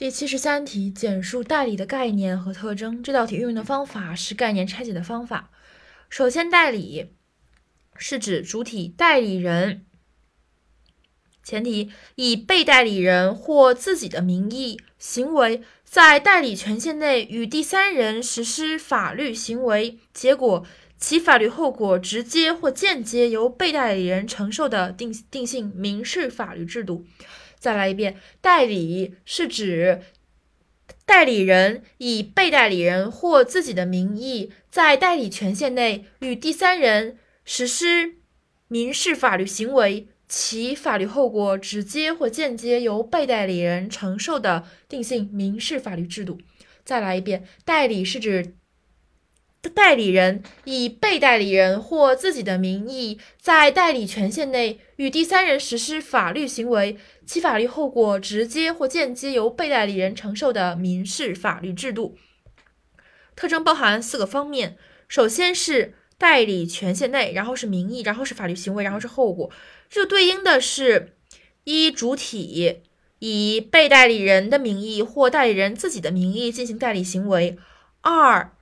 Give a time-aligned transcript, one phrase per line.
[0.00, 3.02] 第七十三题，简述代理的概念和特征。
[3.02, 5.50] 这道题运用的方法是概念拆解的方法。
[6.08, 7.10] 首先，代理
[7.98, 9.84] 是指主体代理人，
[11.44, 20.64] 前提以被代理人或自己的名义行为，在代理权限内与第三人实施法律行为，结果
[21.00, 27.06] 其法律后果直接或间接由被代理人承受的定定性民事法律制度。
[27.58, 30.02] 再来一遍，代理是指
[31.06, 38.16] 代理人以被代理人或自己的名义，在代理权限内与第三人实施
[38.68, 46.38] 民事法律行为，其法律后果直接或间接由被代理人承受的定性民事法律制度。
[46.84, 48.54] 再来一遍，代理是指。
[49.68, 56.96] 代理人以被代理人或自己的名义，在代理权限内与第三人实施法律行为，
[57.26, 62.16] 其法律后果直接或间接由被代理人承受的民事法律制度。
[63.36, 64.76] 特征包含四个方面：
[65.08, 69.50] 首先是代理权限内，然后是名义，然后是法律行为，然后是后果。
[69.88, 71.14] 这对应的是：
[71.64, 72.80] 一、主体
[73.18, 77.56] 以被代理人的名义或代理人自己的名义进行代理行为；
[78.00, 78.52] 二、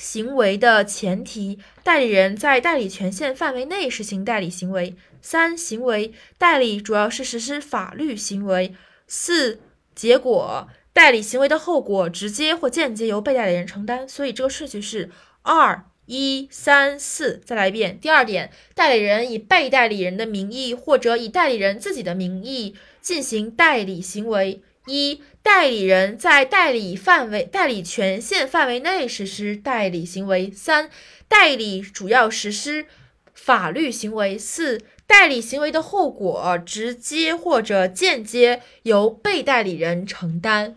[0.00, 4.96] 行为的前提，代理人在代理权限范围内实行代理行为。
[5.20, 8.74] 三、行为代理主要是实施法律行为。
[9.06, 9.60] 四、
[9.94, 14.08] 结果代理行为的后果直接或间接由被代理人承担。
[14.08, 15.10] 所以这个顺序是
[15.42, 17.42] 二一三四。
[17.44, 18.00] 再来一遍。
[18.00, 24.62] 第二点，代理人以被代理人的名义或者以代理人自己的名义进行代理行为。
[24.86, 30.90] 一、代理人在代理范围、代理权限范围内实施代理行为；三、
[31.28, 32.86] 代理主要实施
[33.34, 40.76] 法律行为；四、代理行为的后果直接或者间接由被代理人承担。